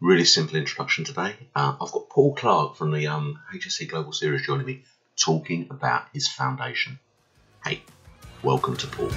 [0.00, 1.34] Really simple introduction today.
[1.56, 4.84] Uh, I've got Paul Clark from the um, HSE Global Series joining me,
[5.16, 7.00] talking about his foundation.
[7.64, 7.82] Hey,
[8.44, 9.10] welcome to Paul.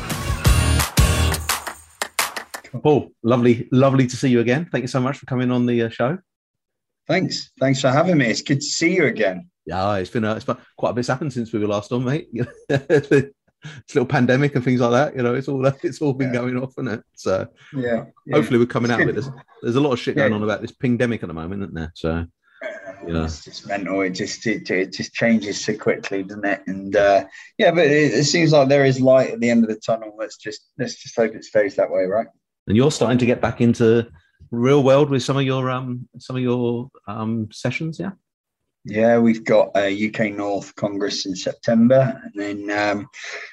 [2.82, 4.70] Paul, lovely, lovely to see you again.
[4.72, 6.18] Thank you so much for coming on the uh, show.
[7.08, 8.26] Thanks, thanks for having me.
[8.26, 9.52] It's good to see you again.
[9.68, 12.06] Yeah, it's been, uh, it's been quite a bit's happened since we were last on,
[12.06, 12.28] mate.
[12.70, 13.30] it's a
[13.94, 15.16] little pandemic and things like that.
[15.16, 16.40] You know, it's all it's all been yeah.
[16.40, 17.04] going off, isn't it?
[17.16, 18.36] So yeah, yeah.
[18.36, 19.18] hopefully we're coming it's out good.
[19.18, 19.22] of it.
[19.22, 21.76] There's, there's a lot of shit going on about this pandemic at the moment, isn't
[21.76, 21.92] there?
[21.96, 22.26] So
[23.06, 23.24] you know.
[23.24, 24.02] it's just mental.
[24.02, 26.62] It just it, it just changes so quickly, doesn't it?
[26.68, 27.26] And uh,
[27.58, 30.16] yeah, but it, it, seems like there is light at the end of the tunnel.
[30.18, 32.28] Let's just let's just hope it stays that way, right?
[32.68, 34.08] And you're starting to get back into
[34.52, 38.12] real world with some of your um some of your um sessions, yeah.
[38.84, 43.08] Yeah, we've got a UK North Congress in September, and then um,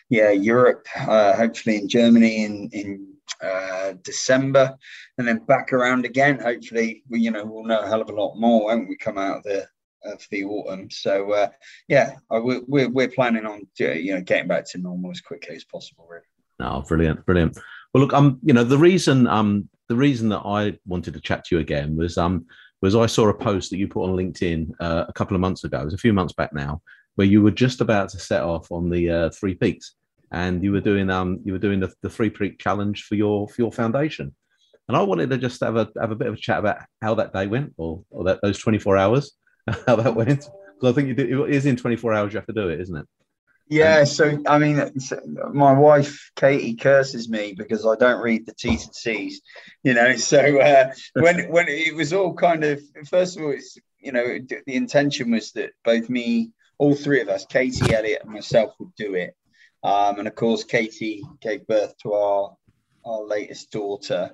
[0.08, 3.08] yeah, Europe, uh, hopefully in Germany in in
[3.42, 4.76] uh, December,
[5.18, 6.38] and then back around again.
[6.38, 9.18] Hopefully, we you know we'll know a hell of a lot more when we come
[9.18, 9.66] out of the
[10.04, 10.90] of the autumn.
[10.90, 11.48] So uh,
[11.88, 15.64] yeah, we're, we're we're planning on you know getting back to normal as quickly as
[15.64, 16.06] possible.
[16.10, 16.24] Really.
[16.60, 17.58] Oh, brilliant, brilliant.
[17.92, 21.44] Well, look, um, you know the reason um the reason that I wanted to chat
[21.46, 22.46] to you again was um
[22.80, 25.64] was I saw a post that you put on LinkedIn uh, a couple of months
[25.64, 26.80] ago, it was a few months back now,
[27.16, 29.94] where you were just about to set off on the uh, Three Peaks,
[30.30, 33.48] and you were doing um you were doing the, the Three Peak Challenge for your
[33.48, 34.34] for your foundation,
[34.86, 37.14] and I wanted to just have a have a bit of a chat about how
[37.16, 39.32] that day went, or or that those twenty four hours,
[39.86, 42.46] how that went, because I think you it is in twenty four hours you have
[42.46, 43.06] to do it, isn't it?
[43.70, 44.92] Yeah, so I mean,
[45.52, 49.42] my wife Katie curses me because I don't read the T's and C's,
[49.82, 50.12] you know.
[50.16, 54.38] So uh, when when it was all kind of first of all, it's you know
[54.48, 58.94] the intention was that both me, all three of us, Katie, Elliot, and myself would
[58.96, 59.36] do it,
[59.82, 62.56] um, and of course Katie gave birth to our
[63.04, 64.30] our latest daughter,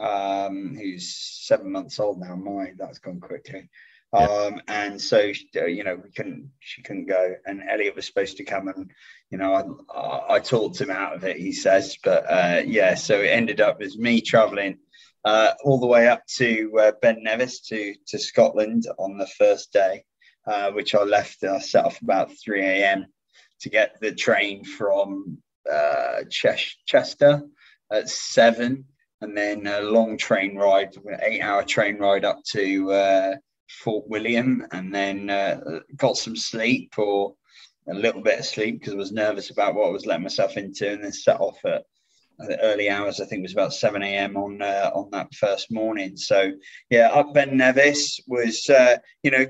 [0.00, 2.34] um, who's seven months old now.
[2.34, 3.68] My that's gone quickly.
[4.12, 7.34] Um, and so, uh, you know, we couldn't, she couldn't go.
[7.44, 8.90] And Elliot was supposed to come and,
[9.30, 11.98] you know, I, I talked him out of it, he says.
[12.02, 14.78] But uh, yeah, so it ended up as me traveling
[15.24, 19.72] uh, all the way up to uh, Ben Nevis to, to Scotland on the first
[19.72, 20.04] day,
[20.46, 23.06] uh, which I left, I set off about 3 a.m.
[23.60, 25.38] to get the train from
[25.70, 27.42] uh, Ches- Chester
[27.90, 28.84] at seven
[29.20, 34.66] and then a long train ride, an eight hour train ride up to Fort William
[34.72, 35.60] and then uh,
[35.96, 37.34] got some sleep or
[37.88, 40.56] a little bit of sleep because I was nervous about what I was letting myself
[40.56, 41.84] into and then set off at
[42.38, 43.20] the early hours.
[43.20, 44.36] I think it was about 7 a.m.
[44.36, 46.16] on uh, on that first morning.
[46.16, 46.52] So
[46.90, 49.46] yeah, up Ben Nevis was, uh, you know,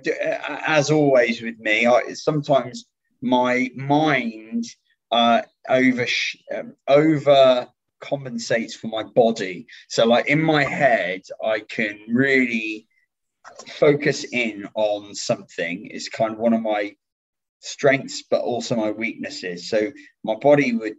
[0.67, 2.87] as always with me, I, sometimes
[3.23, 4.65] my mind
[5.11, 6.07] uh, over
[6.55, 7.67] um, over
[8.01, 9.67] compensates for my body.
[9.89, 12.87] So like in my head, I can really
[13.79, 16.95] focus in on something is kind of one of my
[17.61, 19.69] strengths, but also my weaknesses.
[19.69, 19.93] So
[20.23, 20.95] my body would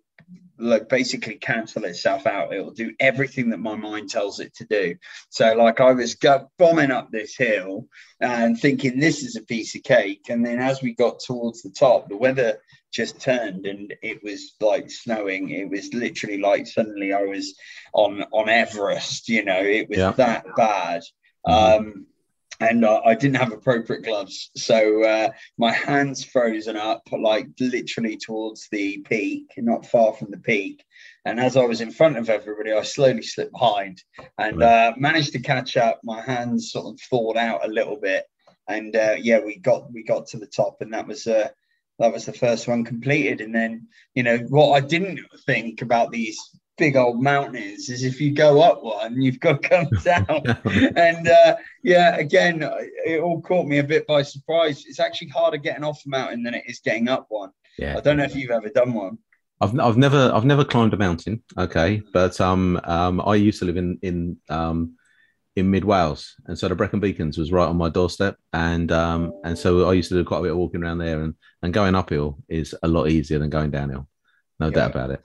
[0.59, 2.53] like basically cancel itself out.
[2.53, 4.96] It'll do everything that my mind tells it to do.
[5.30, 7.88] So like I was go- bombing up this hill
[8.19, 11.69] and thinking this is a piece of cake, and then as we got towards the
[11.69, 12.58] top, the weather
[12.91, 15.50] just turned and it was like snowing.
[15.50, 17.53] It was literally like suddenly I was
[17.94, 19.29] on on Everest.
[19.29, 20.12] You know, it was yeah.
[20.12, 21.03] that bad.
[21.47, 21.88] Mm-hmm.
[21.88, 22.08] Um,
[22.59, 24.50] and uh, I didn't have appropriate gloves.
[24.56, 30.38] So uh, my hands frozen up, like literally towards the peak, not far from the
[30.38, 30.84] peak.
[31.25, 34.01] And as I was in front of everybody, I slowly slipped behind
[34.38, 35.99] and uh, managed to catch up.
[36.03, 38.26] My hands sort of thawed out a little bit,
[38.67, 41.49] and uh, yeah, we got we got to the top, and that was uh,
[41.99, 43.41] that was the first one completed.
[43.41, 46.40] And then you know what I didn't think about these
[46.78, 50.41] big old mountains is if you go up one, you've got to come down.
[50.96, 52.64] and uh, yeah, again,
[53.06, 54.85] it all caught me a bit by surprise.
[54.88, 57.52] It's actually harder getting off a mountain than it is getting up one.
[57.78, 57.97] Yeah.
[57.97, 59.18] I don't know if you've ever done one.
[59.59, 61.44] I've, I've never I've never climbed a mountain.
[61.58, 64.96] Okay, but um um I used to live in in um
[65.56, 69.34] in mid Wales, and so the Brecon Beacons was right on my doorstep, and um
[69.44, 71.34] and so I used to do quite a bit of walking around there, and
[71.64, 74.08] and going uphill is a lot easier than going downhill,
[74.59, 74.73] no yeah.
[74.73, 75.22] doubt about it.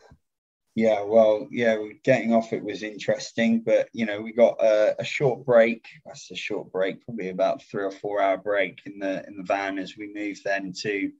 [0.75, 5.05] Yeah, well, yeah, getting off it was interesting, but you know, we got a, a,
[5.05, 5.87] short break.
[6.07, 9.43] That's a short break, probably about three or four hour break in the in the
[9.43, 11.13] van as we moved then to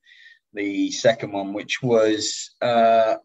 [0.55, 3.17] the second one, which was uh,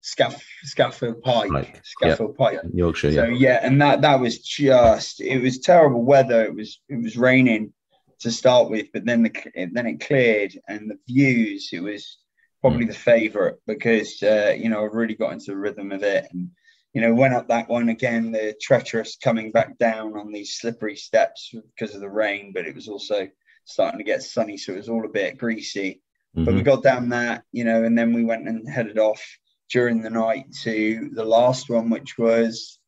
[0.00, 1.82] Scaff, Scafell Pike, Pike.
[2.02, 2.36] Scafell yep.
[2.36, 3.12] Pike, Yorkshire.
[3.12, 3.36] So yeah.
[3.36, 6.44] yeah, and that that was just it was terrible weather.
[6.44, 7.72] It was it was raining
[8.20, 9.32] to start with, but then the
[9.72, 11.70] then it cleared and the views.
[11.72, 12.18] It was
[12.68, 12.88] probably mm.
[12.88, 16.50] the favourite because uh, you know I've really got into the rhythm of it and
[16.92, 18.32] you know went up that one again.
[18.32, 22.74] The treacherous coming back down on these slippery steps because of the rain, but it
[22.74, 23.28] was also
[23.64, 26.02] starting to get sunny, so it was all a bit greasy.
[26.36, 26.44] Mm-hmm.
[26.44, 29.22] But we got down that, you know, and then we went and headed off
[29.70, 32.78] during the night to the last one, which was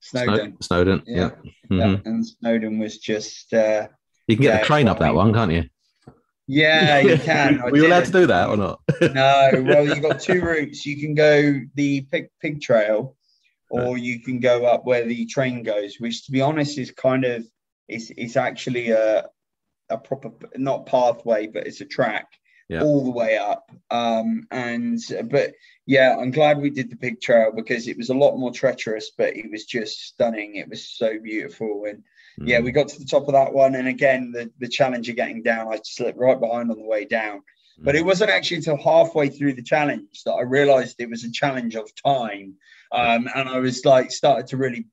[0.00, 0.56] Snowdon.
[0.60, 1.30] Snowdon, yeah.
[1.70, 1.78] yeah.
[1.78, 2.08] Mm-hmm.
[2.08, 3.52] And Snowdon was just.
[3.52, 3.88] Uh,
[4.26, 5.64] you can get yeah, the train up that one, can't you?
[6.46, 7.60] Yeah, you can.
[7.62, 8.80] Were you allowed to do that or not?
[9.00, 9.64] no.
[9.66, 10.86] Well, you've got two routes.
[10.86, 13.16] You can go the Pyg, Pyg trail,
[13.70, 17.24] or you can go up where the train goes, which, to be honest, is kind
[17.24, 17.44] of
[17.88, 19.26] it's it's actually a
[19.88, 22.26] a proper not pathway, but it's a track
[22.68, 22.82] yeah.
[22.82, 23.70] all the way up.
[23.90, 24.98] Um, and
[25.30, 25.52] but
[25.86, 29.12] yeah, I'm glad we did the Pyg trail because it was a lot more treacherous,
[29.16, 30.56] but it was just stunning.
[30.56, 31.84] It was so beautiful.
[31.88, 32.02] And
[32.40, 32.48] mm.
[32.48, 33.74] yeah, we got to the top of that one.
[33.74, 37.04] And again, the, the challenge of getting down, I slipped right behind on the way
[37.04, 37.38] down.
[37.38, 37.84] Mm.
[37.84, 38.06] But it mm.
[38.06, 41.90] wasn't actually until halfway through the challenge that I realized it was a challenge of
[42.04, 42.54] time.
[42.92, 44.86] Um, and I was like, started to really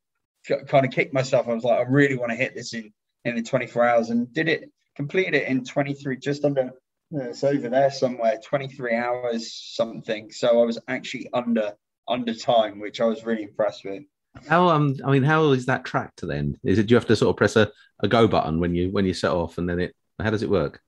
[0.48, 1.48] kind of kick myself.
[1.48, 2.92] I was like, I really want to hit this in,
[3.26, 6.72] in the 24 hours and did it, completed it in 23, just under
[7.16, 10.32] it's over there somewhere, 23 hours something.
[10.32, 11.74] So I was actually under
[12.08, 14.04] under time, which I was really impressed with.
[14.48, 16.58] How um I mean, how is that tracked then?
[16.64, 17.72] Is it do you have to sort of press a,
[18.02, 20.50] a go button when you when you set off and then it how does it
[20.50, 20.82] work?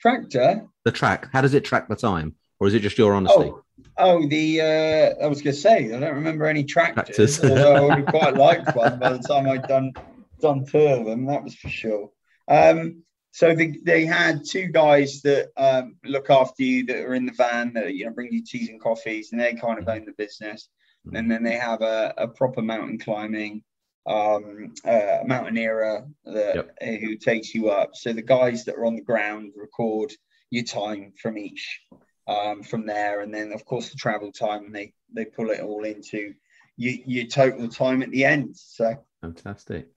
[0.00, 0.66] Tractor?
[0.84, 1.28] The track.
[1.32, 2.34] How does it track the time?
[2.60, 3.50] Or is it just your honesty?
[3.52, 3.62] Oh,
[3.98, 7.50] oh the uh I was gonna say I don't remember any tractors, tractors.
[7.50, 9.92] although I would quite liked one by the time I'd done
[10.40, 12.10] done two of them, that was for sure.
[12.48, 17.26] Um so they, they had two guys that um, look after you that are in
[17.26, 20.04] the van that you know bring you teas and coffees and they kind of own
[20.04, 20.68] the business
[21.12, 23.62] and then they have a, a proper mountain climbing
[24.06, 27.00] um, uh, mountaineer that yep.
[27.00, 27.90] who takes you up.
[27.94, 30.12] So the guys that are on the ground record
[30.50, 31.80] your time from each
[32.26, 33.20] um, from there.
[33.20, 36.34] And then of course the travel time and they they pull it all into
[36.76, 38.56] your, your total time at the end.
[38.56, 39.88] So fantastic.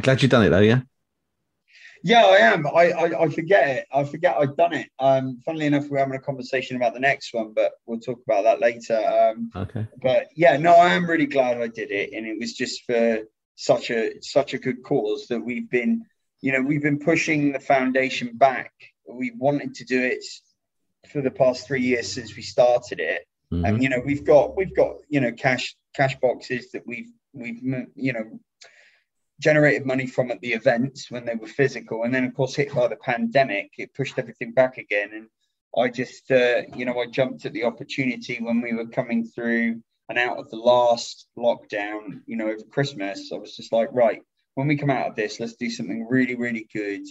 [0.00, 0.80] Glad you've done it though yeah
[2.02, 2.66] yeah, I am.
[2.66, 3.86] I, I, I forget it.
[3.92, 4.88] I forget I've done it.
[4.98, 8.44] Um, funnily enough, we're having a conversation about the next one, but we'll talk about
[8.44, 8.96] that later.
[8.96, 9.86] Um, okay.
[10.02, 13.20] But yeah, no, I am really glad I did it, and it was just for
[13.56, 16.04] such a such a good cause that we've been,
[16.40, 18.72] you know, we've been pushing the foundation back.
[19.08, 20.24] We wanted to do it
[21.10, 23.64] for the past three years since we started it, mm-hmm.
[23.64, 27.60] and you know, we've got we've got you know cash cash boxes that we've we've
[27.94, 28.38] you know
[29.40, 32.74] generated money from at the events when they were physical, and then of course hit
[32.74, 35.10] by the pandemic, it pushed everything back again.
[35.12, 35.28] And
[35.76, 39.82] I just, uh, you know, I jumped at the opportunity when we were coming through
[40.08, 43.30] and out of the last lockdown, you know, over Christmas.
[43.32, 44.22] I was just like, right,
[44.54, 47.02] when we come out of this, let's do something really, really good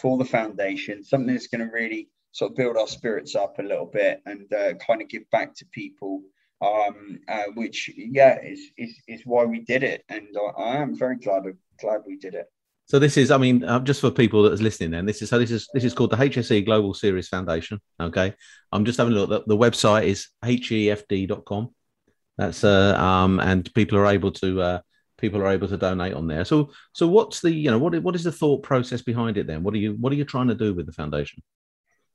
[0.00, 3.62] for the foundation, something that's going to really sort of build our spirits up a
[3.62, 6.22] little bit and uh, kind of give back to people
[6.60, 10.96] um, uh, which yeah is, is is why we did it, and I, I am
[10.96, 11.44] very glad
[11.80, 12.46] glad we did it.
[12.86, 15.28] So this is, I mean, uh, just for people that is listening, then this is
[15.28, 17.80] so this is this is called the HSE Global Series Foundation.
[18.00, 18.32] Okay,
[18.70, 19.28] I'm just having a look.
[19.28, 21.74] The, the website is hsefd.com.
[22.38, 24.80] That's uh, um, and people are able to uh,
[25.18, 26.44] people are able to donate on there.
[26.44, 29.64] So so what's the you know what what is the thought process behind it then?
[29.64, 31.42] What are you what are you trying to do with the foundation?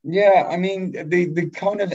[0.02, 1.92] Yeah, I mean the the kind of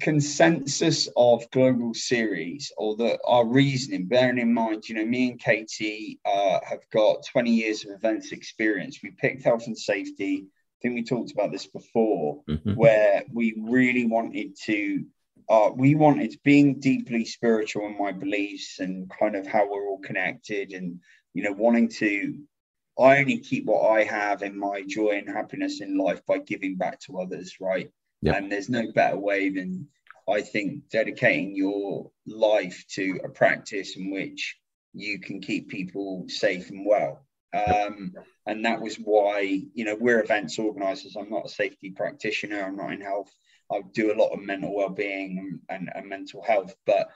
[0.00, 5.40] consensus of global series or the our reasoning bearing in mind you know me and
[5.40, 9.00] katie uh, have got 20 years of events experience.
[9.02, 10.44] We picked health and safety.
[10.46, 12.74] I think we talked about this before mm-hmm.
[12.74, 15.04] where we really wanted to
[15.48, 20.00] uh, we wanted being deeply spiritual in my beliefs and kind of how we're all
[20.00, 21.00] connected and
[21.34, 22.38] you know wanting to
[22.98, 26.76] i only keep what i have in my joy and happiness in life by giving
[26.76, 27.90] back to others right
[28.22, 28.36] Yep.
[28.36, 29.88] And there's no better way than
[30.28, 34.56] I think dedicating your life to a practice in which
[34.92, 37.24] you can keep people safe and well.
[37.54, 38.12] Um,
[38.46, 39.40] and that was why,
[39.74, 41.16] you know, we're events organizers.
[41.16, 43.32] I'm not a safety practitioner, I'm not in health.
[43.70, 46.74] I do a lot of mental well being and, and, and mental health.
[46.86, 47.08] But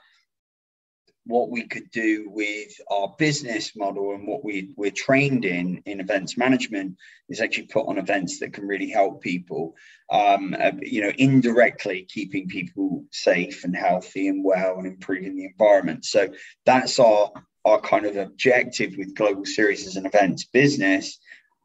[1.25, 5.99] what we could do with our business model and what we, we're trained in in
[5.99, 6.97] events management
[7.29, 9.75] is actually put on events that can really help people
[10.11, 15.45] um, uh, you know indirectly keeping people safe and healthy and well and improving the
[15.45, 16.05] environment.
[16.05, 16.29] So
[16.65, 17.31] that's our
[17.63, 21.19] our kind of objective with global series as an events business.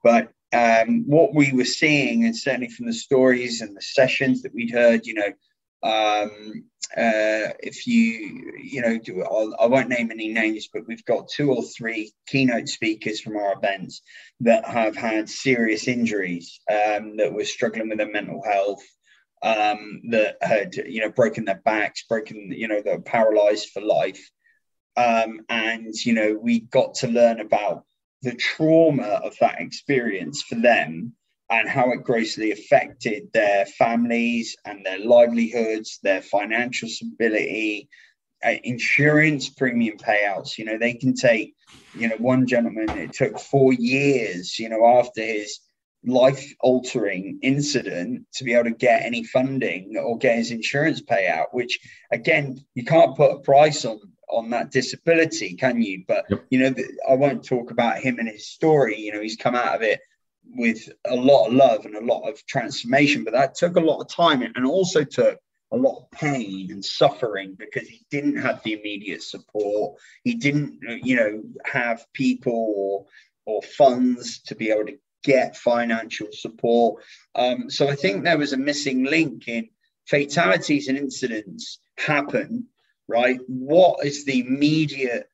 [0.04, 4.54] But um, what we were seeing and certainly from the stories and the sessions that
[4.54, 5.32] we'd heard you know
[5.82, 6.64] um,
[6.96, 11.04] uh, if you, you know, do I'll, I will not name any names, but we've
[11.04, 14.02] got two or three keynote speakers from our events
[14.40, 18.82] that have had serious injuries, um, that were struggling with their mental health,
[19.42, 23.82] um, that had, you know, broken their backs, broken, you know, that were paralyzed for
[23.82, 24.30] life.
[24.96, 27.84] Um, and, you know, we got to learn about
[28.22, 31.14] the trauma of that experience for them
[31.50, 37.88] and how it grossly affected their families and their livelihoods, their financial stability,
[38.44, 40.58] uh, insurance premium payouts.
[40.58, 41.54] You know, they can take,
[41.94, 45.60] you know, one gentleman, it took four years, you know, after his
[46.04, 51.46] life altering incident to be able to get any funding or get his insurance payout,
[51.52, 51.78] which
[52.10, 56.02] again, you can't put a price on on that disability, can you?
[56.08, 56.44] But yep.
[56.50, 56.74] you know,
[57.08, 58.98] I won't talk about him and his story.
[58.98, 60.00] You know, he's come out of it
[60.56, 64.00] with a lot of love and a lot of transformation, but that took a lot
[64.00, 65.38] of time and also took
[65.72, 69.98] a lot of pain and suffering because he didn't have the immediate support.
[70.22, 73.06] He didn't, you know, have people or
[73.46, 77.02] or funds to be able to get financial support.
[77.34, 79.68] Um, so I think there was a missing link in
[80.08, 82.66] fatalities and incidents happen,
[83.08, 83.38] right?
[83.46, 85.28] What is the immediate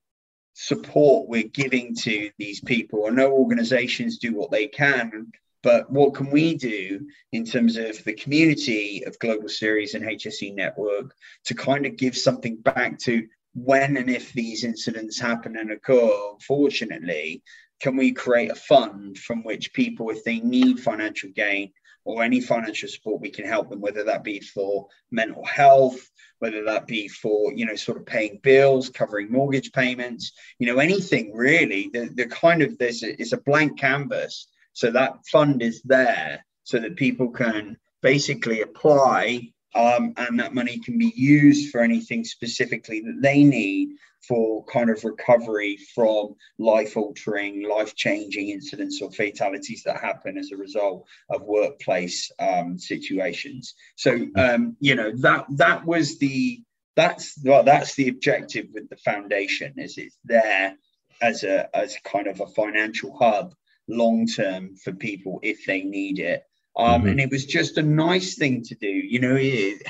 [0.55, 3.07] support we're giving to these people.
[3.07, 5.33] I know organizations do what they can,
[5.63, 10.55] but what can we do in terms of the community of Global Series and HSE
[10.55, 15.71] Network to kind of give something back to when and if these incidents happen and
[15.71, 16.11] occur?
[16.33, 17.43] Unfortunately,
[17.81, 21.73] can we create a fund from which people, if they need financial gain,
[22.05, 26.11] or any financial support we can help them, whether that be for mental health,
[26.43, 30.81] whether that be for, you know, sort of paying bills, covering mortgage payments, you know,
[30.81, 31.89] anything really.
[31.93, 34.49] The, the kind of this is a blank canvas.
[34.73, 40.81] So that fund is there so that people can basically apply um, and that money
[40.81, 43.91] can be used for anything specifically that they need
[44.27, 50.51] for kind of recovery from life altering, life changing incidents or fatalities that happen as
[50.53, 53.75] a result of workplace um, situations.
[53.97, 56.63] So, um, you know, that that was the
[56.95, 60.77] that's well, that's the objective with the foundation is it's there
[61.21, 63.55] as a as kind of a financial hub
[63.89, 66.43] long term for people if they need it
[66.77, 67.09] um, mm-hmm.
[67.09, 69.83] and it was just a nice thing to do you know it,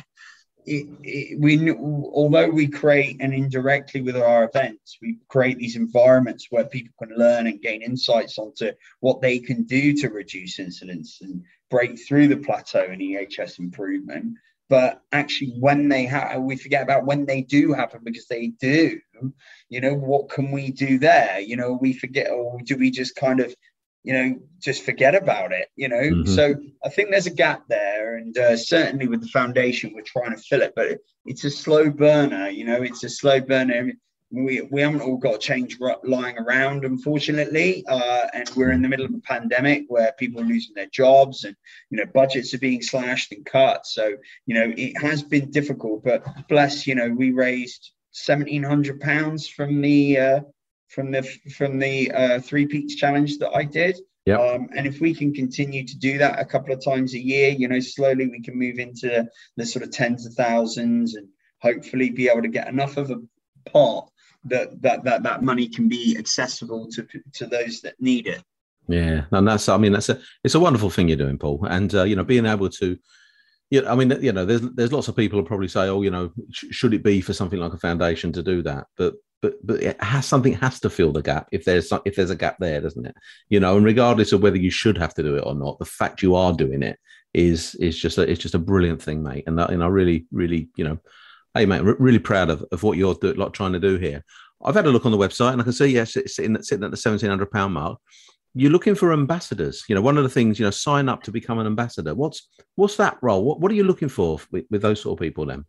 [0.65, 6.47] it, it, we although we create and indirectly with our events we create these environments
[6.51, 11.21] where people can learn and gain insights onto what they can do to reduce incidents
[11.21, 14.37] and break through the plateau in ehs improvement.
[14.69, 19.01] But actually when they have we forget about when they do happen because they do.
[19.69, 21.41] You know what can we do there?
[21.41, 23.55] You know we forget or do we just kind of
[24.05, 25.97] you know, just forget about it, you know.
[25.97, 26.35] Mm-hmm.
[26.35, 26.55] So
[26.85, 30.43] I think there's a gap there, and uh, certainly with the foundation, we're trying to
[30.43, 33.93] fill it, but it's a slow burner, you know, it's a slow burner.
[34.35, 39.05] We, we haven't all got change lying around, unfortunately, uh, and we're in the middle
[39.05, 41.55] of a pandemic where people are losing their jobs and
[41.91, 43.87] you know budgets are being slashed and cut.
[43.87, 44.17] So
[44.47, 49.47] you know it has been difficult, but bless you know we raised seventeen hundred pounds
[49.49, 50.41] from the uh,
[50.93, 51.23] from the
[51.57, 53.99] from the uh, Three Peaks Challenge that I did.
[54.27, 54.39] Yeah.
[54.39, 57.49] Um, and if we can continue to do that a couple of times a year,
[57.51, 61.27] you know, slowly we can move into the sort of tens of thousands and
[61.61, 63.17] hopefully be able to get enough of a
[63.69, 64.09] pot
[64.45, 68.43] that that that, that money can be accessible to to those that need it.
[68.89, 71.93] Yeah, and that's I mean that's a it's a wonderful thing you're doing, Paul, and
[71.95, 72.99] uh, you know being able to
[73.71, 76.11] yeah, I mean, you know, there's there's lots of people who probably say, oh, you
[76.11, 78.87] know, sh- should it be for something like a foundation to do that?
[78.99, 82.31] But but but it has something has to fill the gap if there's if there's
[82.31, 83.15] a gap there, doesn't it?
[83.51, 85.85] You know, and regardless of whether you should have to do it or not, the
[85.85, 86.99] fact you are doing it
[87.35, 89.45] is is just a, it's just a brilliant thing, mate.
[89.47, 90.99] And that, and I really really you know,
[91.55, 94.25] hey mate, re- really proud of, of what you're do, like trying to do here.
[94.65, 96.85] I've had a look on the website and I can see yes, it's sitting, sitting
[96.85, 97.99] at the seventeen hundred pound mark.
[98.55, 99.83] You're looking for ambassadors.
[99.89, 102.15] You know, one of the things you know, sign up to become an ambassador.
[102.15, 103.45] What's what's that role?
[103.45, 105.65] What what are you looking for with, with those sort of people then?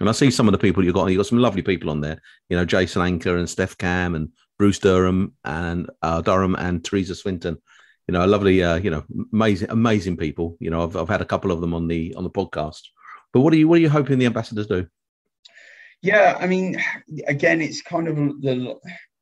[0.00, 1.06] And I see some of the people you've got.
[1.06, 2.20] You've got some lovely people on there.
[2.48, 7.14] You know, Jason Anker and Steph Cam and Bruce Durham and uh, Durham and Teresa
[7.14, 7.58] Swinton.
[8.06, 10.56] You know, lovely, uh, you know, amazing, amazing people.
[10.60, 12.82] You know, I've, I've had a couple of them on the on the podcast.
[13.32, 14.86] But what are you what are you hoping the ambassadors do?
[16.00, 16.80] Yeah, I mean,
[17.26, 18.76] again, it's kind of the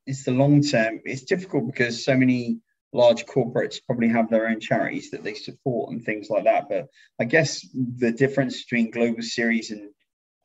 [0.06, 1.00] it's the long term.
[1.04, 2.58] It's difficult because so many
[2.92, 6.68] large corporates probably have their own charities that they support and things like that.
[6.68, 6.86] But
[7.20, 9.90] I guess the difference between global series and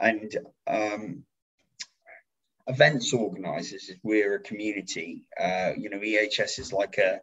[0.01, 1.23] and um,
[2.67, 5.27] events organizers we're a community.
[5.39, 7.21] Uh, you know, EHS is like a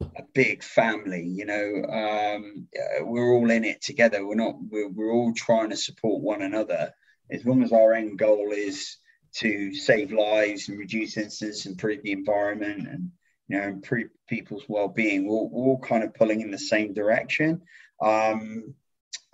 [0.00, 1.24] a big family.
[1.24, 2.68] You know, um,
[3.02, 4.26] we're all in it together.
[4.26, 4.56] We're not.
[4.70, 6.92] We're, we're all trying to support one another.
[7.30, 8.96] As long as our end goal is
[9.34, 13.10] to save lives and reduce incidents, improve the environment, and
[13.48, 15.26] you know, improve people's well-being.
[15.26, 17.62] We're, we're all kind of pulling in the same direction.
[18.00, 18.74] Um,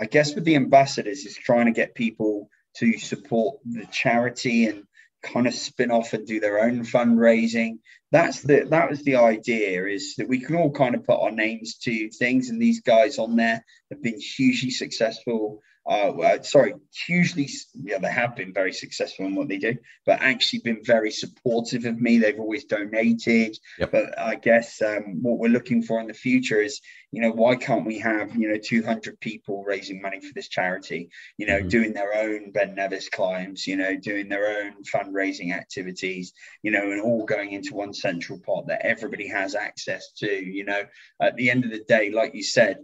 [0.00, 4.84] I guess with the ambassadors is trying to get people to support the charity and
[5.22, 7.78] kind of spin off and do their own fundraising.
[8.12, 11.30] That's the that was the idea is that we can all kind of put our
[11.30, 16.74] names to things, and these guys on there have been hugely successful uh, sorry,
[17.06, 19.76] hugely, yeah, they have been very successful in what they do,
[20.06, 22.18] but actually been very supportive of me.
[22.18, 23.58] They've always donated.
[23.78, 23.92] Yep.
[23.92, 27.56] But I guess um, what we're looking for in the future is, you know, why
[27.56, 31.68] can't we have, you know, 200 people raising money for this charity, you know, mm-hmm.
[31.68, 36.90] doing their own Ben Nevis climbs, you know, doing their own fundraising activities, you know,
[36.90, 40.82] and all going into one central pot that everybody has access to, you know,
[41.20, 42.78] at the end of the day, like you said,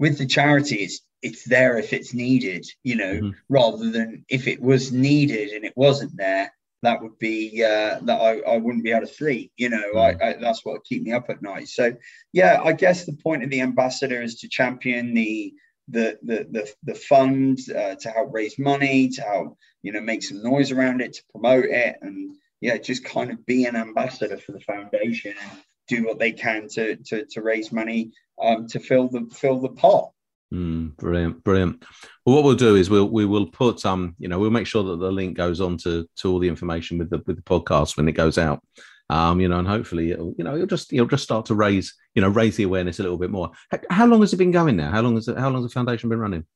[0.00, 3.30] with the charity, it's it's there if it's needed, you know, mm-hmm.
[3.50, 6.50] rather than if it was needed and it wasn't there,
[6.82, 9.52] that would be uh, that I, I wouldn't be able to sleep.
[9.58, 10.22] You know, mm-hmm.
[10.22, 11.68] I, I, that's what would keep me up at night.
[11.68, 11.94] So,
[12.32, 15.52] yeah, I guess the point of the ambassador is to champion the
[15.88, 20.22] the the the, the fund uh, to help raise money, to help you know make
[20.22, 24.38] some noise around it, to promote it, and yeah, just kind of be an ambassador
[24.38, 28.80] for the foundation and do what they can to to, to raise money um, to
[28.80, 30.10] fill the fill the pot.
[30.52, 31.84] Mm, brilliant, brilliant.
[32.26, 34.82] Well, what we'll do is we'll we will put um, you know, we'll make sure
[34.82, 37.96] that the link goes on to to all the information with the with the podcast
[37.96, 38.62] when it goes out.
[39.08, 41.94] Um, you know, and hopefully, it'll, you know, you'll just you'll just start to raise,
[42.14, 43.50] you know, raise the awareness a little bit more.
[43.90, 44.90] How long has it been going now?
[44.92, 46.46] How long has it, how long has the foundation been running?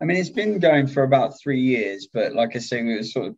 [0.00, 3.12] I mean, it's been going for about three years, but like I say, it was
[3.12, 3.36] sort of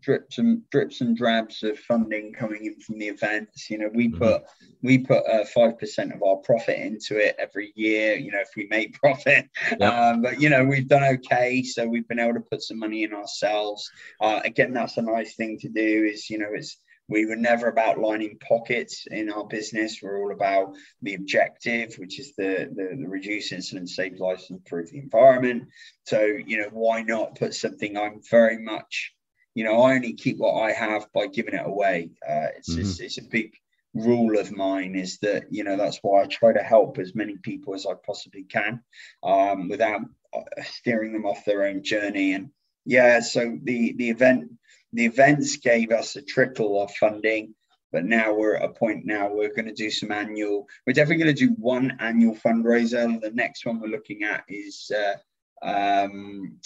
[0.00, 3.70] drips and drips and drabs of funding coming in from the events.
[3.70, 4.18] You know, we mm-hmm.
[4.18, 4.42] put
[4.82, 8.16] we put uh, five percent of our profit into it every year.
[8.16, 9.48] You know, if we make profit,
[9.80, 13.04] um, but you know we've done okay, so we've been able to put some money
[13.04, 13.90] in ourselves.
[14.20, 16.08] Uh, again, that's a nice thing to do.
[16.10, 20.00] Is you know, it's we were never about lining pockets in our business.
[20.02, 24.58] We're all about the objective, which is the, the, the reduce incident, save lives, and
[24.58, 25.68] improve the environment.
[26.06, 29.12] So, you know, why not put something I'm very much
[29.54, 32.10] you know, I only keep what I have by giving it away.
[32.26, 32.80] Uh, it's, mm-hmm.
[32.80, 33.54] it's, it's a big
[33.94, 37.36] rule of mine is that you know that's why I try to help as many
[37.36, 38.82] people as I possibly can
[39.22, 40.00] um, without
[40.36, 42.32] uh, steering them off their own journey.
[42.32, 42.50] And
[42.84, 44.50] yeah, so the the event
[44.92, 47.54] the events gave us a trickle of funding,
[47.92, 50.66] but now we're at a point now we're going to do some annual.
[50.86, 53.20] We're definitely going to do one annual fundraiser.
[53.20, 54.90] The next one we're looking at is.
[54.94, 55.14] Uh,
[55.62, 56.58] um,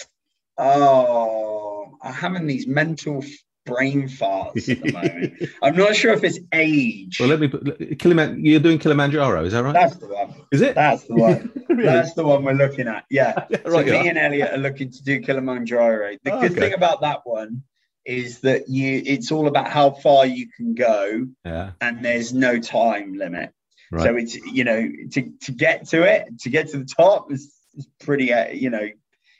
[0.59, 3.23] Oh, I'm having these mental
[3.65, 5.33] brain farts at the moment.
[5.63, 7.19] I'm not sure if it's age.
[7.19, 7.63] Well, let me put
[7.97, 9.73] Kilimand- You're doing Kilimanjaro, is that right?
[9.73, 10.33] That's the one.
[10.51, 10.75] Is it?
[10.75, 11.51] That's the one.
[11.69, 11.83] really?
[11.83, 13.05] That's the one we're looking at.
[13.09, 13.45] Yeah.
[13.49, 16.17] yeah right, so me and Elliot are looking to do Kilimanjaro.
[16.23, 16.59] The oh, good okay.
[16.59, 17.63] thing about that one
[18.05, 21.71] is that you it's all about how far you can go yeah.
[21.79, 23.53] and there's no time limit.
[23.91, 24.03] Right.
[24.03, 27.53] So it's you know to, to get to it, to get to the top is,
[27.75, 28.89] is pretty uh, you know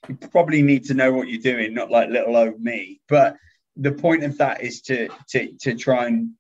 [0.07, 3.01] you probably need to know what you're doing, not like little old me.
[3.07, 3.35] But
[3.75, 6.31] the point of that is to to to try and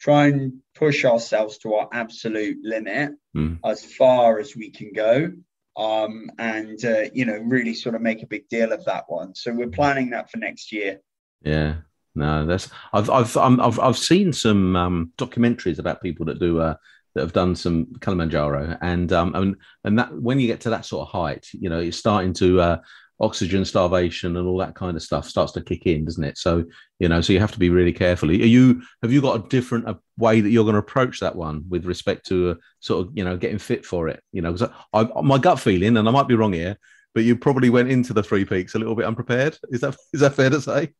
[0.00, 3.58] try and push ourselves to our absolute limit mm.
[3.64, 5.32] as far as we can go.
[5.74, 9.34] Um, and uh, you know really sort of make a big deal of that one.
[9.34, 11.00] So we're planning that for next year.
[11.42, 11.76] Yeah.
[12.14, 16.60] No that's i've i've i have i've seen some um, documentaries about people that do
[16.60, 16.74] uh,
[17.14, 20.86] that have done some Kilimanjaro, and um, and and that when you get to that
[20.86, 22.76] sort of height, you know, it's starting to uh,
[23.20, 26.38] oxygen starvation and all that kind of stuff starts to kick in, doesn't it?
[26.38, 26.64] So
[26.98, 28.30] you know, so you have to be really careful.
[28.30, 31.36] Are you have you got a different a way that you're going to approach that
[31.36, 34.22] one with respect to uh, sort of you know getting fit for it?
[34.32, 36.76] You know, because I my gut feeling, and I might be wrong here,
[37.14, 39.58] but you probably went into the three peaks a little bit unprepared.
[39.70, 40.92] Is that is that fair to say?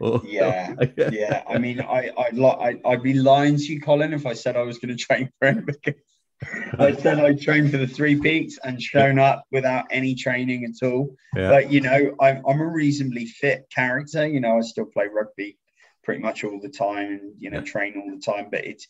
[0.00, 1.42] Or, yeah, yeah.
[1.46, 4.62] I mean, I I'd, I, I'd be lying to you, Colin, if I said I
[4.62, 5.94] was going to train for it because
[6.78, 10.86] I said I trained for the three peaks and shown up without any training at
[10.86, 11.16] all.
[11.34, 11.48] Yeah.
[11.48, 14.26] But you know, I'm, I'm a reasonably fit character.
[14.26, 15.56] You know, I still play rugby
[16.02, 18.48] pretty much all the time and you know train all the time.
[18.50, 18.86] But it's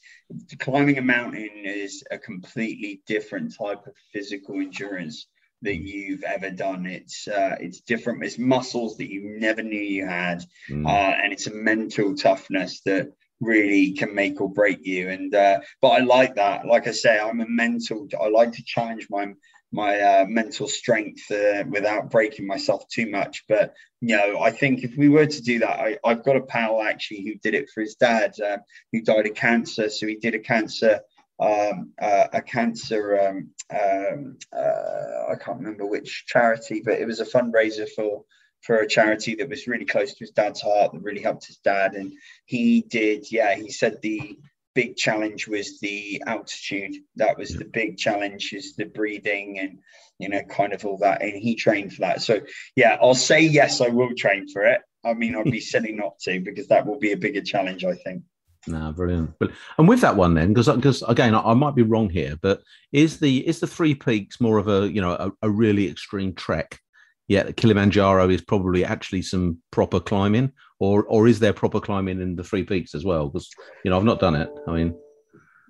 [0.59, 5.27] climbing a mountain is a completely different type of physical endurance
[5.63, 6.87] that you've ever done.
[6.87, 8.25] It's uh, it's different.
[8.25, 10.87] It's muscles that you never knew you had, mm.
[10.87, 15.11] uh, and it's a mental toughness that really can make or break you.
[15.11, 16.67] And uh, but I like that.
[16.67, 18.09] Like I say, I'm a mental.
[18.21, 19.33] I like to challenge my
[19.73, 23.45] my uh, mental strength uh, without breaking myself too much.
[23.49, 26.43] But you know, I think if we were to do that, I, have got a
[26.43, 28.59] pal actually who did it for his dad, uh,
[28.93, 29.89] who died of cancer.
[29.91, 31.01] So he did a cancer
[31.39, 33.21] um, uh, a cancer.
[33.21, 38.25] Um, um, uh, I can't remember which charity, but it was a fundraiser for
[38.63, 41.59] for a charity that was really close to his dad's heart that really helped his
[41.59, 41.95] dad.
[41.95, 42.13] And
[42.47, 44.39] he did, yeah, he said the
[44.75, 46.97] big challenge was the altitude.
[47.17, 49.79] That was the big challenge, is the breathing and
[50.19, 51.23] you know, kind of all that.
[51.23, 52.23] And he trained for that.
[52.23, 52.41] So
[52.75, 54.81] yeah, I'll say yes, I will train for it.
[55.05, 57.95] I mean, I'd be silly not to because that will be a bigger challenge, I
[57.95, 58.23] think.
[58.69, 59.33] No, brilliant.
[59.39, 62.37] But and with that one then, because because again, I, I, might be wrong here,
[62.43, 65.89] but is the is the three peaks more of a you know a, a really
[65.89, 66.81] extreme trek?
[67.29, 72.37] Yeah, Kilimanjaro is probably actually some proper climbing, or or is there proper climbing in
[72.37, 73.29] the three peaks as well?
[73.29, 73.51] Because
[73.85, 74.51] you know I've not done it.
[74.69, 74.95] I mean,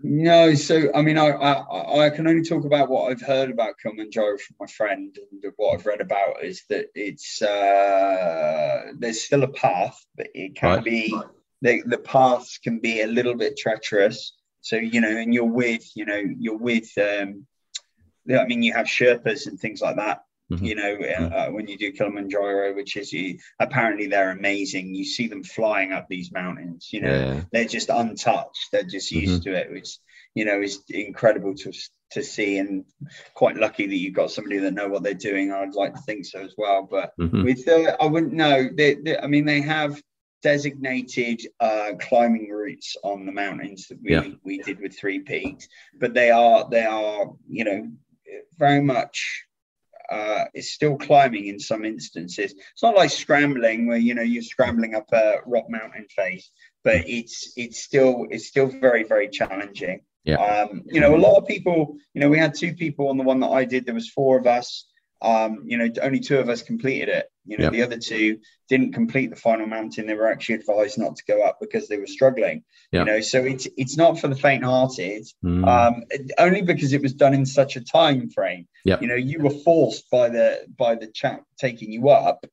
[0.02, 0.54] no.
[0.54, 4.36] So I mean, I, I I can only talk about what I've heard about Kilimanjaro
[4.38, 9.48] from my friend, and what I've read about is that it's uh, there's still a
[9.48, 10.84] path, but it can right.
[10.84, 11.18] be
[11.62, 14.32] the, the paths can be a little bit treacherous.
[14.60, 17.46] So, you know, and you're with, you know, you're with, um,
[18.28, 20.22] I mean, you have Sherpas and things like that.
[20.52, 20.64] Mm-hmm.
[20.64, 21.34] You know, uh, mm-hmm.
[21.34, 24.94] uh, when you do Kilimanjaro, which is you, apparently they're amazing.
[24.94, 26.90] You see them flying up these mountains.
[26.92, 27.42] You know, yeah.
[27.52, 28.68] they're just untouched.
[28.70, 29.52] They're just used mm-hmm.
[29.52, 29.98] to it, which
[30.34, 31.72] you know is incredible to
[32.12, 32.58] to see.
[32.58, 32.84] And
[33.34, 35.52] quite lucky that you've got somebody that know what they're doing.
[35.52, 36.86] I'd like to think so as well.
[36.88, 37.42] But mm-hmm.
[37.42, 38.68] with, uh, I wouldn't know.
[38.72, 40.00] They, they, I mean, they have
[40.42, 44.28] designated uh, climbing routes on the mountains that we, yeah.
[44.44, 45.66] we did with Three Peaks,
[45.98, 47.90] but they are they are you know
[48.58, 49.45] very much
[50.10, 52.52] uh, it's still climbing in some instances.
[52.52, 56.50] It's not like scrambling where you know you're scrambling up a rock mountain face,
[56.84, 60.00] but it's it's still it's still very very challenging.
[60.24, 60.36] Yeah.
[60.36, 61.96] Um, you know, a lot of people.
[62.14, 63.86] You know, we had two people on the one that I did.
[63.86, 64.86] There was four of us
[65.22, 67.30] um, you know, only two of us completed it.
[67.46, 67.72] You know, yep.
[67.72, 70.06] the other two didn't complete the final mountain.
[70.06, 72.64] They were actually advised not to go up because they were struggling.
[72.92, 73.06] Yep.
[73.06, 75.26] You know, so it's it's not for the faint-hearted.
[75.44, 75.66] Mm.
[75.66, 76.04] Um,
[76.38, 78.66] only because it was done in such a time frame.
[78.84, 79.02] Yep.
[79.02, 82.44] You know, you were forced by the by the chap taking you up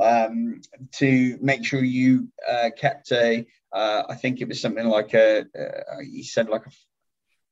[0.00, 0.60] um,
[0.96, 3.46] to make sure you uh, kept a.
[3.72, 5.40] Uh, I think it was something like a.
[5.40, 6.70] Uh, he said like a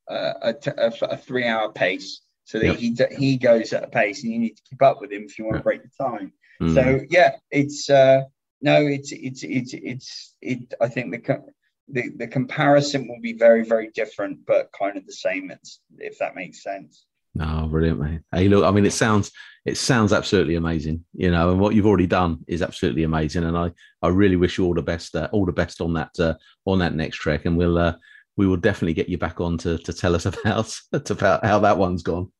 [0.08, 4.38] a, a, a three-hour pace so that he he goes at a pace, and you
[4.38, 6.32] need to keep up with him if you want to break the time.
[6.60, 6.74] Mm.
[6.74, 8.22] So yeah, it's uh,
[8.60, 10.74] no, it's it's it's it's it.
[10.80, 11.44] I think the
[11.88, 15.50] the the comparison will be very very different, but kind of the same.
[15.50, 17.06] It's, if that makes sense.
[17.34, 18.20] No, brilliant, mate.
[18.32, 19.30] Hey, look, I mean, it sounds
[19.64, 23.56] it sounds absolutely amazing, you know, and what you've already done is absolutely amazing, and
[23.56, 23.70] I
[24.02, 26.34] I really wish you all the best, uh, all the best on that uh,
[26.66, 27.94] on that next trek, and we'll uh,
[28.38, 31.76] we will definitely get you back on to, to tell us about, about how that
[31.76, 32.30] one's gone.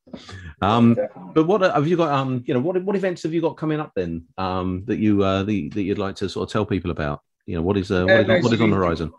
[0.61, 0.97] Um,
[1.35, 2.09] but what have you got?
[2.09, 4.23] Um, you know, what what events have you got coming up then?
[4.37, 7.21] Um, that you uh, the, that you'd like to sort of tell people about?
[7.45, 9.11] You know, what is uh, what, is, no, what is on the horizon?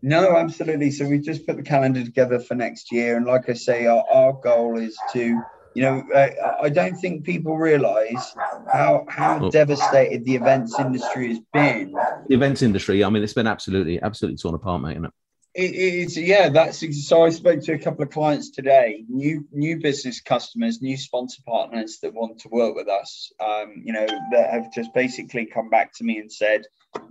[0.00, 0.90] No, absolutely.
[0.90, 4.04] So we just put the calendar together for next year, and like I say, our,
[4.10, 5.38] our goal is to
[5.74, 8.34] you know, I, I don't think people realise
[8.72, 9.50] how how oh.
[9.50, 11.94] devastated the events industry has been.
[12.28, 15.12] The events industry, I mean, it's been absolutely, absolutely torn apart, mate, isn't it?
[15.54, 16.48] It is, yeah.
[16.48, 17.24] That's so.
[17.24, 21.98] I spoke to a couple of clients today, new new business customers, new sponsor partners
[22.00, 23.30] that want to work with us.
[23.38, 26.62] Um, you know, that have just basically come back to me and said,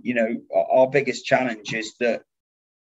[0.02, 0.36] you know,
[0.72, 2.24] our biggest challenge is that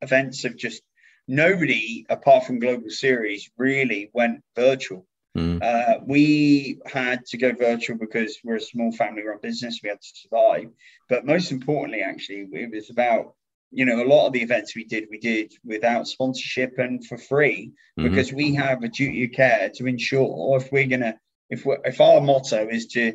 [0.02, 0.82] events have just
[1.28, 5.06] nobody apart from Global Series really went virtual.
[5.38, 5.62] Mm.
[5.62, 9.82] Uh, we had to go virtual because we're a small family run business.
[9.84, 10.70] We had to survive.
[11.10, 13.36] But most importantly, actually, it was about
[13.72, 17.18] you know, a lot of the events we did, we did without sponsorship and for
[17.18, 18.10] free mm-hmm.
[18.10, 22.02] because we have a duty of care to ensure if we're gonna, if we if
[22.02, 23.14] our motto is to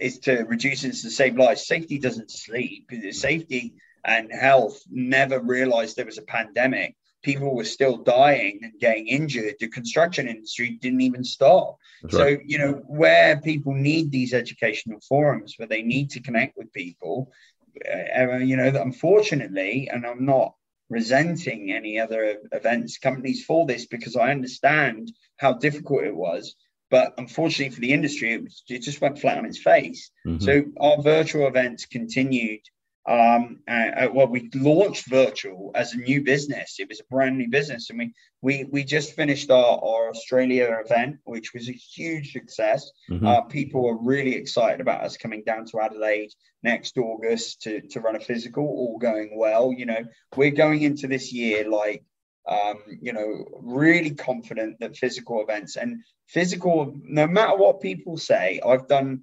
[0.00, 2.90] is to reduce incidents to save lives, safety doesn't sleep.
[3.10, 6.96] Safety and health never realized there was a pandemic.
[7.22, 9.54] People were still dying and getting injured.
[9.60, 11.76] The construction industry didn't even stop.
[12.02, 12.40] That's so, right.
[12.44, 17.30] you know, where people need these educational forums, where they need to connect with people,
[17.74, 20.54] you know, unfortunately, and I'm not
[20.88, 26.54] resenting any other events companies for this because I understand how difficult it was.
[26.90, 30.10] But unfortunately for the industry, it, was, it just went flat on its face.
[30.26, 30.44] Mm-hmm.
[30.44, 32.60] So our virtual events continued
[33.04, 36.76] Um, uh, well, we launched virtual as a new business.
[36.78, 40.80] It was a brand new business, and we we we just finished our, our Australia
[40.84, 42.90] event, which was a huge success.
[43.10, 43.26] Mm-hmm.
[43.26, 48.00] Uh, people are really excited about us coming down to Adelaide next August to to
[48.00, 48.64] run a physical.
[48.64, 50.04] All going well, you know.
[50.36, 52.04] We're going into this year like
[52.46, 58.60] um, you know, really confident that physical events and physical, no matter what people say,
[58.64, 59.22] I've done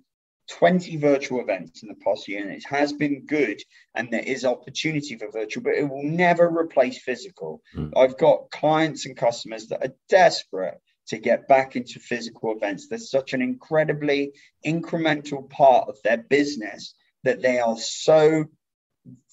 [0.51, 3.61] 20 virtual events in the past year and it has been good
[3.95, 7.61] and there is opportunity for virtual but it will never replace physical.
[7.75, 7.91] Mm.
[7.95, 12.87] i've got clients and customers that are desperate to get back into physical events.
[12.87, 14.31] There's such an incredibly
[14.65, 18.45] incremental part of their business that they are so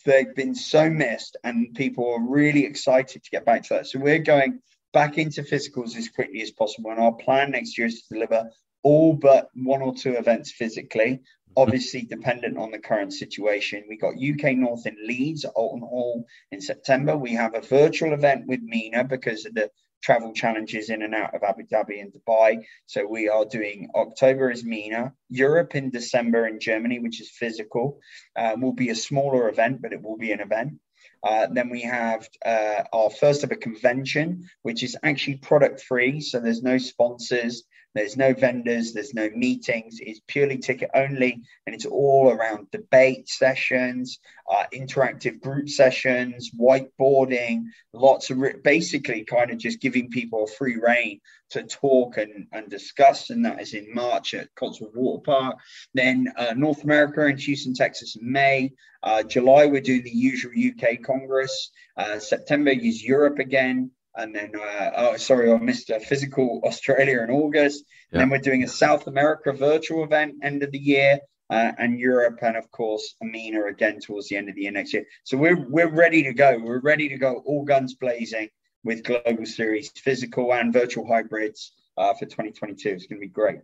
[0.05, 3.87] they've been so missed and people are really excited to get back to that.
[3.87, 4.61] So we're going
[4.93, 8.49] back into physicals as quickly as possible and our plan next year is to deliver
[8.83, 11.21] all but one or two events physically,
[11.57, 13.85] obviously dependent on the current situation.
[13.89, 17.17] We got UK North in Leeds, Oulton Hall in September.
[17.17, 19.71] We have a virtual event with MENA because of the
[20.03, 22.65] travel challenges in and out of Abu Dhabi and Dubai.
[22.87, 28.01] So we are doing October is MENA, Europe in December in Germany, which is physical.
[28.37, 30.75] Um, will be a smaller event, but it will be an event.
[31.23, 36.21] Uh, then we have uh, our first ever convention, which is actually product free.
[36.21, 37.65] So there's no sponsors,
[37.97, 39.99] there's no vendors, there's no meetings.
[40.01, 44.19] It's purely ticket only, and it's all around debate sessions,
[44.51, 50.77] uh, interactive group sessions, whiteboarding, lots of re- basically kind of just giving people free
[50.77, 53.31] reign to talk and, and discuss.
[53.31, 55.57] And that is in March at Cotswold Water Park.
[55.95, 58.73] Then uh, North America in Houston, Texas in May.
[59.03, 61.71] Uh, July, we're doing the usual UK Congress.
[61.97, 67.23] Uh, September is Europe again and then uh, oh sorry i missed a physical australia
[67.23, 67.85] in august.
[68.13, 68.21] Yeah.
[68.21, 71.19] then we're doing a south america virtual event end of the year
[71.51, 74.93] uh, and europe and of course amina again towards the end of the year next
[74.93, 75.05] year.
[75.25, 76.59] So we're we're ready to go.
[76.59, 78.49] We're ready to go all guns blazing
[78.85, 83.61] with global series physical and virtual hybrids uh, for 2022 it's going to be great.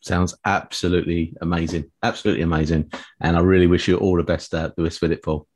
[0.00, 1.90] Sounds absolutely amazing.
[2.02, 2.92] Absolutely amazing.
[3.20, 5.46] And i really wish you all the best uh, lewis with it paul.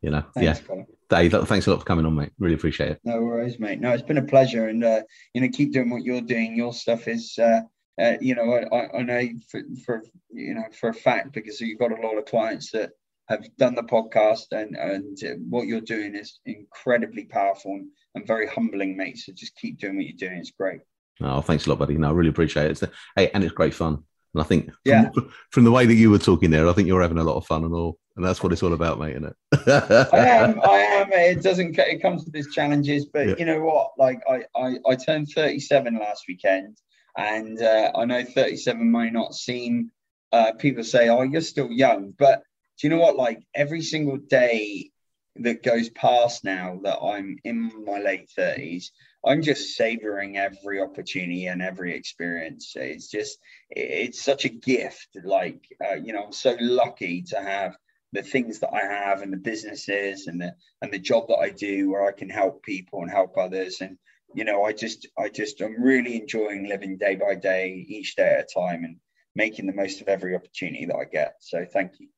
[0.00, 0.86] You know Thanks, yeah Colin.
[1.08, 2.32] Dave, thanks a lot for coming on, mate.
[2.38, 3.00] Really appreciate it.
[3.02, 3.80] No worries, mate.
[3.80, 6.56] No, it's been a pleasure, and uh, you know, keep doing what you're doing.
[6.56, 7.62] Your stuff is, uh,
[8.00, 11.78] uh, you know, I, I know for, for you know for a fact because you've
[11.78, 12.90] got a lot of clients that
[13.28, 15.18] have done the podcast, and and
[15.50, 19.16] what you're doing is incredibly powerful and, and very humbling, mate.
[19.18, 20.38] So just keep doing what you're doing.
[20.38, 20.80] It's great.
[21.20, 21.96] Oh, thanks a lot, buddy.
[21.96, 22.82] No, I really appreciate it.
[22.82, 22.84] It's,
[23.16, 24.04] hey, and it's great fun.
[24.34, 26.86] And I think, yeah, from, from the way that you were talking there, I think
[26.86, 29.12] you're having a lot of fun and all and that's what it's all about, mate,
[29.12, 30.08] isn't it?
[30.12, 31.12] I am, I am.
[31.12, 31.78] It doesn't.
[31.78, 33.34] It comes to these challenges, but yeah.
[33.38, 33.92] you know what?
[33.96, 36.76] Like I, I, I turned 37 last weekend,
[37.16, 39.92] and uh, I know 37 may not seem.
[40.32, 42.42] Uh, people say, "Oh, you're still young," but
[42.80, 43.14] do you know what?
[43.14, 44.90] Like every single day
[45.36, 48.90] that goes past now that I'm in my late 30s,
[49.26, 52.72] I'm just savoring every opportunity and every experience.
[52.76, 55.08] It's just, it's such a gift.
[55.24, 57.76] Like, uh, you know, I'm so lucky to have
[58.12, 61.50] the things that I have and the businesses and the and the job that I
[61.50, 63.80] do where I can help people and help others.
[63.80, 63.98] And
[64.34, 68.36] you know I just I just I'm really enjoying living day by day each day
[68.38, 68.96] at a time and
[69.34, 71.34] making the most of every opportunity that I get.
[71.40, 72.08] So thank you.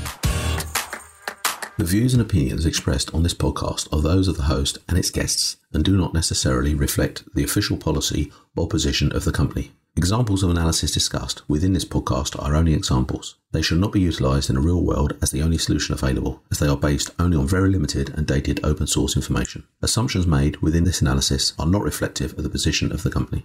[1.78, 5.10] The views and opinions expressed on this podcast are those of the host and its
[5.10, 9.72] guests and do not necessarily reflect the official policy or position of the company.
[9.96, 13.36] Examples of analysis discussed within this podcast are only examples.
[13.52, 16.58] They should not be utilised in the real world as the only solution available, as
[16.58, 19.64] they are based only on very limited and dated open source information.
[19.82, 23.44] Assumptions made within this analysis are not reflective of the position of the company.